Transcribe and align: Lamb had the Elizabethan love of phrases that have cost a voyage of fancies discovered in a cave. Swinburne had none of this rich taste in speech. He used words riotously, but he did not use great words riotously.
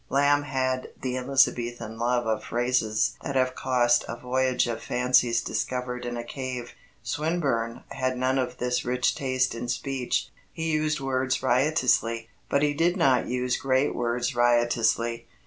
Lamb 0.09 0.41
had 0.41 0.89
the 0.99 1.15
Elizabethan 1.15 1.99
love 1.99 2.25
of 2.25 2.43
phrases 2.45 3.15
that 3.21 3.35
have 3.35 3.53
cost 3.53 4.03
a 4.07 4.15
voyage 4.15 4.65
of 4.65 4.81
fancies 4.81 5.41
discovered 5.43 6.07
in 6.07 6.17
a 6.17 6.23
cave. 6.23 6.71
Swinburne 7.03 7.83
had 7.89 8.17
none 8.17 8.39
of 8.39 8.57
this 8.57 8.83
rich 8.83 9.13
taste 9.13 9.53
in 9.53 9.67
speech. 9.67 10.29
He 10.51 10.71
used 10.71 10.99
words 10.99 11.43
riotously, 11.43 12.29
but 12.49 12.63
he 12.63 12.73
did 12.73 12.97
not 12.97 13.27
use 13.27 13.57
great 13.57 13.93
words 13.93 14.33
riotously. 14.35 15.27